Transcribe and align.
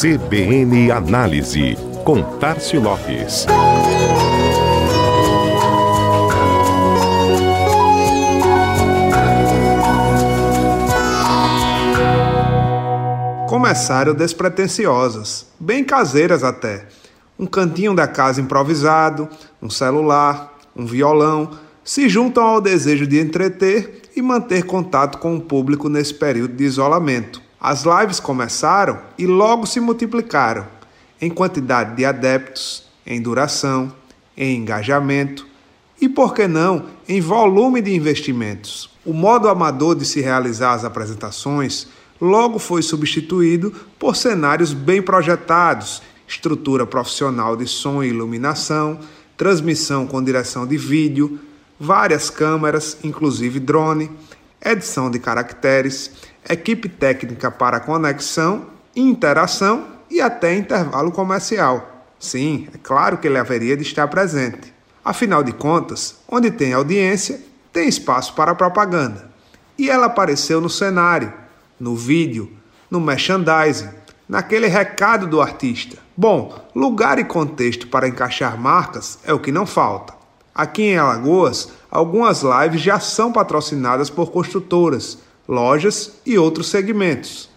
CBN 0.00 0.92
Análise, 0.92 1.76
com 2.04 2.22
Tarcio 2.38 2.80
Lopes. 2.80 3.46
Começaram 13.48 14.14
despretensiosas, 14.14 15.46
bem 15.58 15.82
caseiras 15.82 16.44
até. 16.44 16.86
Um 17.36 17.44
cantinho 17.44 17.92
da 17.92 18.06
casa 18.06 18.40
improvisado, 18.40 19.28
um 19.60 19.68
celular, 19.68 20.56
um 20.76 20.86
violão, 20.86 21.50
se 21.82 22.08
juntam 22.08 22.44
ao 22.44 22.60
desejo 22.60 23.04
de 23.04 23.18
entreter 23.18 24.02
e 24.14 24.22
manter 24.22 24.62
contato 24.62 25.18
com 25.18 25.34
o 25.34 25.40
público 25.40 25.88
nesse 25.88 26.14
período 26.14 26.54
de 26.54 26.62
isolamento. 26.62 27.47
As 27.60 27.84
lives 27.84 28.20
começaram 28.20 29.00
e 29.18 29.26
logo 29.26 29.66
se 29.66 29.80
multiplicaram 29.80 30.66
em 31.20 31.30
quantidade 31.30 31.96
de 31.96 32.04
adeptos, 32.04 32.84
em 33.04 33.20
duração, 33.20 33.92
em 34.36 34.56
engajamento 34.56 35.46
e, 36.00 36.08
por 36.08 36.32
que 36.32 36.46
não, 36.46 36.86
em 37.08 37.20
volume 37.20 37.82
de 37.82 37.94
investimentos. 37.94 38.88
O 39.04 39.12
modo 39.12 39.48
amador 39.48 39.96
de 39.96 40.04
se 40.04 40.20
realizar 40.20 40.74
as 40.74 40.84
apresentações 40.84 41.88
logo 42.20 42.58
foi 42.58 42.82
substituído 42.82 43.72
por 43.98 44.14
cenários 44.14 44.72
bem 44.72 45.02
projetados, 45.02 46.02
estrutura 46.26 46.86
profissional 46.86 47.56
de 47.56 47.66
som 47.66 48.02
e 48.02 48.08
iluminação, 48.08 49.00
transmissão 49.36 50.06
com 50.06 50.22
direção 50.22 50.66
de 50.66 50.76
vídeo, 50.76 51.40
várias 51.80 52.28
câmeras, 52.28 52.98
inclusive 53.02 53.58
drone, 53.58 54.10
edição 54.64 55.10
de 55.10 55.18
caracteres, 55.18 56.12
equipe 56.48 56.88
técnica 56.88 57.50
para 57.50 57.80
conexão, 57.80 58.66
interação 58.94 59.86
e 60.10 60.20
até 60.20 60.54
intervalo 60.54 61.12
comercial. 61.12 62.06
Sim, 62.18 62.68
é 62.74 62.78
claro 62.78 63.18
que 63.18 63.28
ele 63.28 63.38
haveria 63.38 63.76
de 63.76 63.82
estar 63.82 64.08
presente. 64.08 64.74
Afinal 65.04 65.42
de 65.42 65.52
contas, 65.52 66.16
onde 66.28 66.50
tem 66.50 66.72
audiência, 66.72 67.40
tem 67.72 67.88
espaço 67.88 68.34
para 68.34 68.54
propaganda. 68.54 69.30
E 69.78 69.88
ela 69.88 70.06
apareceu 70.06 70.60
no 70.60 70.68
cenário, 70.68 71.32
no 71.78 71.94
vídeo, 71.94 72.50
no 72.90 73.00
merchandising, 73.00 73.88
naquele 74.28 74.66
recado 74.66 75.26
do 75.26 75.40
artista. 75.40 75.96
Bom, 76.16 76.68
lugar 76.74 77.18
e 77.18 77.24
contexto 77.24 77.86
para 77.86 78.08
encaixar 78.08 78.58
marcas 78.58 79.18
é 79.24 79.32
o 79.32 79.38
que 79.38 79.52
não 79.52 79.64
falta. 79.64 80.17
Aqui 80.58 80.82
em 80.82 80.98
Alagoas, 80.98 81.68
algumas 81.88 82.42
lives 82.42 82.80
já 82.80 82.98
são 82.98 83.30
patrocinadas 83.30 84.10
por 84.10 84.32
construtoras, 84.32 85.18
lojas 85.46 86.14
e 86.26 86.36
outros 86.36 86.66
segmentos. 86.66 87.48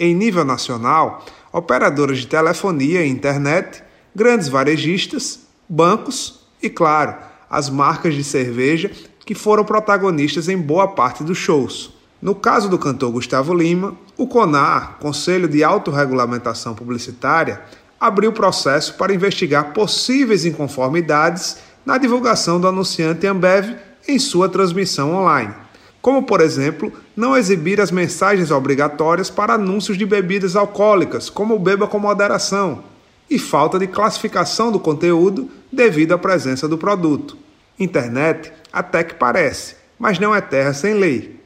Em 0.00 0.14
nível 0.14 0.46
nacional, 0.46 1.26
operadoras 1.52 2.16
de 2.16 2.26
telefonia 2.26 3.04
e 3.04 3.10
internet, 3.10 3.82
grandes 4.16 4.48
varejistas, 4.48 5.40
bancos 5.68 6.40
e, 6.62 6.70
claro, 6.70 7.16
as 7.50 7.68
marcas 7.68 8.14
de 8.14 8.24
cerveja 8.24 8.90
que 9.26 9.34
foram 9.34 9.62
protagonistas 9.62 10.48
em 10.48 10.56
boa 10.56 10.88
parte 10.88 11.22
dos 11.22 11.36
shows. 11.36 11.92
No 12.20 12.34
caso 12.34 12.70
do 12.70 12.78
cantor 12.78 13.12
Gustavo 13.12 13.52
Lima, 13.52 13.94
o 14.16 14.26
CONAR, 14.26 14.96
Conselho 15.00 15.48
de 15.48 15.62
Autorregulamentação 15.62 16.74
Publicitária, 16.74 17.60
abriu 18.00 18.32
processo 18.32 18.94
para 18.94 19.12
investigar 19.12 19.74
possíveis 19.74 20.46
inconformidades 20.46 21.67
na 21.88 21.96
divulgação 21.96 22.60
do 22.60 22.68
anunciante 22.68 23.26
Ambev 23.26 23.74
em 24.06 24.18
sua 24.18 24.46
transmissão 24.46 25.14
online, 25.14 25.54
como, 26.02 26.22
por 26.22 26.42
exemplo, 26.42 26.92
não 27.16 27.34
exibir 27.34 27.80
as 27.80 27.90
mensagens 27.90 28.50
obrigatórias 28.50 29.30
para 29.30 29.54
anúncios 29.54 29.96
de 29.96 30.04
bebidas 30.04 30.54
alcoólicas, 30.54 31.30
como 31.30 31.58
beba 31.58 31.88
com 31.88 31.98
moderação, 31.98 32.84
e 33.30 33.38
falta 33.38 33.78
de 33.78 33.86
classificação 33.86 34.70
do 34.70 34.78
conteúdo 34.78 35.50
devido 35.72 36.12
à 36.12 36.18
presença 36.18 36.68
do 36.68 36.76
produto. 36.76 37.38
Internet 37.80 38.52
até 38.70 39.02
que 39.02 39.14
parece, 39.14 39.74
mas 39.98 40.18
não 40.18 40.34
é 40.34 40.42
terra 40.42 40.74
sem 40.74 40.92
lei 40.92 41.38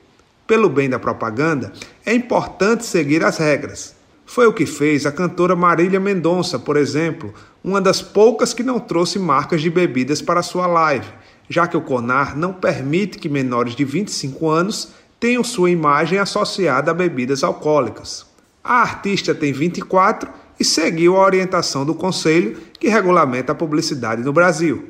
pelo 0.45 0.69
bem 0.69 0.91
da 0.91 0.99
propaganda, 0.99 1.73
é 2.05 2.13
importante 2.13 2.85
seguir 2.85 3.25
as 3.25 3.39
regras. 3.39 3.95
Foi 4.33 4.47
o 4.47 4.53
que 4.55 4.65
fez 4.65 5.05
a 5.05 5.13
cantora 5.13 5.55
Marília 5.55 6.01
Mendonça, 6.01 6.59
por 6.59 6.79
exemplo, 6.79 7.35
uma 7.63 7.83
das 7.83 8.01
poucas 8.01 8.55
que 8.55 8.63
não 8.63 8.81
trouxe 8.81 9.19
marcas 9.19 9.61
de 9.61 9.69
bebidas 9.69 10.23
para 10.23 10.43
sua 10.43 10.67
live, 10.67 11.07
já 11.51 11.67
que 11.67 11.77
o 11.77 11.83
CONAR 11.83 12.35
não 12.35 12.55
permite 12.55 13.19
que 13.19 13.29
menores 13.29 13.77
de 13.77 13.85
25 13.85 14.49
anos 14.49 14.95
tenham 15.21 15.45
sua 15.45 15.69
imagem 15.71 16.19
associada 16.19 16.91
a 16.91 16.95
bebidas 16.95 17.45
alcoólicas. 17.45 18.25
A 18.65 18.81
artista 18.81 19.35
tem 19.35 19.53
24 19.53 20.31
e 20.59 20.65
seguiu 20.65 21.19
a 21.19 21.27
orientação 21.27 21.85
do 21.85 21.95
conselho 21.95 22.57
que 22.81 22.89
regulamenta 22.89 23.53
a 23.53 23.55
publicidade 23.55 24.23
no 24.23 24.33
Brasil. 24.33 24.89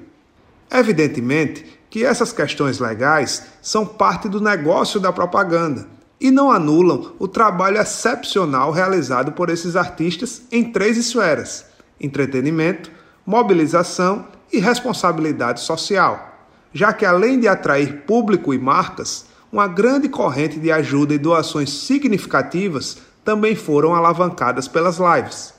Evidentemente 0.70 1.66
que 1.90 2.04
essas 2.04 2.32
questões 2.32 2.78
legais 2.78 3.42
são 3.60 3.84
parte 3.84 4.28
do 4.28 4.40
negócio 4.40 5.00
da 5.00 5.12
propaganda 5.12 5.88
e 6.22 6.30
não 6.30 6.52
anulam 6.52 7.14
o 7.18 7.26
trabalho 7.26 7.78
excepcional 7.78 8.70
realizado 8.70 9.32
por 9.32 9.50
esses 9.50 9.74
artistas 9.74 10.42
em 10.52 10.70
três 10.70 10.96
esferas: 10.96 11.66
entretenimento, 12.00 12.92
mobilização 13.26 14.28
e 14.52 14.60
responsabilidade 14.60 15.60
social. 15.60 16.30
Já 16.72 16.92
que 16.92 17.04
além 17.04 17.40
de 17.40 17.48
atrair 17.48 18.04
público 18.06 18.54
e 18.54 18.58
marcas, 18.58 19.26
uma 19.50 19.66
grande 19.66 20.08
corrente 20.08 20.60
de 20.60 20.70
ajuda 20.70 21.12
e 21.12 21.18
doações 21.18 21.70
significativas 21.70 22.98
também 23.24 23.56
foram 23.56 23.92
alavancadas 23.92 24.68
pelas 24.68 24.98
lives. 24.98 25.52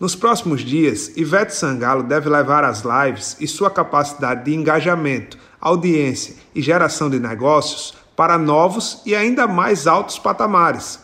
Nos 0.00 0.16
próximos 0.16 0.62
dias, 0.62 1.14
Ivete 1.16 1.54
Sangalo 1.54 2.02
deve 2.02 2.28
levar 2.28 2.64
as 2.64 2.82
lives 2.82 3.36
e 3.38 3.46
sua 3.46 3.70
capacidade 3.70 4.46
de 4.46 4.54
engajamento, 4.54 5.38
audiência 5.60 6.36
e 6.54 6.60
geração 6.60 7.08
de 7.08 7.20
negócios 7.20 8.05
para 8.16 8.38
novos 8.38 9.02
e 9.04 9.14
ainda 9.14 9.46
mais 9.46 9.86
altos 9.86 10.18
patamares. 10.18 10.98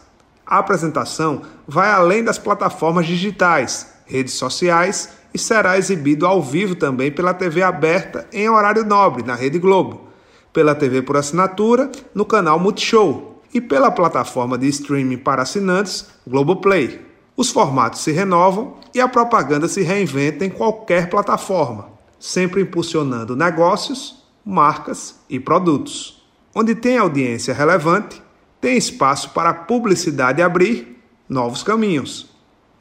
A 0.47 0.59
apresentação 0.59 1.43
vai 1.69 1.91
além 1.91 2.25
das 2.25 2.39
plataformas 2.39 3.07
digitais, 3.07 3.93
redes 4.07 4.35
sociais 4.35 5.11
e 5.33 5.39
será 5.39 5.79
exibido 5.79 6.27
ao 6.27 6.43
vivo 6.43 6.75
também 6.75 7.11
pela 7.11 7.35
TV 7.35 7.63
aberta 7.63 8.27
em 8.33 8.49
horário 8.49 8.85
nobre 8.85 9.23
na 9.23 9.35
Rede 9.35 9.59
Globo, 9.59 10.09
pela 10.53 10.75
TV 10.75 11.03
por 11.03 11.17
assinatura 11.17 11.91
no 12.15 12.25
canal 12.25 12.59
Multishow 12.59 13.41
e 13.55 13.61
pela 13.61 13.91
plataforma 13.91 14.59
de 14.59 14.69
streaming 14.69 15.19
para 15.19 15.43
assinantes 15.43 16.07
Globoplay. 16.27 17.01
Os 17.37 17.51
formatos 17.51 18.01
se 18.01 18.13
renovam 18.13 18.77
e 18.95 19.01
a 19.01 19.09
propaganda 19.09 19.69
se 19.69 19.83
reinventa 19.83 20.45
em 20.45 20.51
qualquer 20.51 21.09
plataforma, 21.09 21.89
sempre 22.19 22.61
impulsionando 22.61 23.35
negócios, 23.35 24.23
marcas 24.45 25.19
e 25.31 25.41
produtos. 25.41 26.22
Onde 26.55 26.75
tem 26.75 26.99
audiência 26.99 27.55
relevante, 27.55 28.23
tem 28.61 28.77
espaço 28.77 29.31
para 29.31 29.51
a 29.51 29.55
publicidade 29.55 30.43
abrir 30.43 31.03
novos 31.27 31.63
caminhos. 31.63 32.31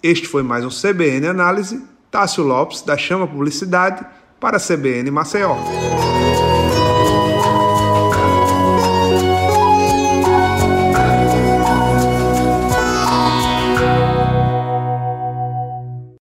Este 0.04 0.28
foi 0.28 0.44
mais 0.44 0.66
um 0.66 0.70
CBN 0.70 1.28
Análise. 1.28 1.82
Tássio 2.10 2.44
Lopes, 2.44 2.82
da 2.82 2.98
Chama 2.98 3.26
Publicidade, 3.26 4.06
para 4.42 4.58
a 4.58 4.60
CBN 4.60 5.10
Maceió. 5.12 5.56